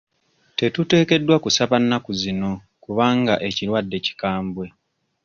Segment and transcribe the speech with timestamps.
[0.57, 2.51] Tetuteekeddwa kusaba ennaku zino
[2.83, 4.65] kubanga ekirwadde kikambwe.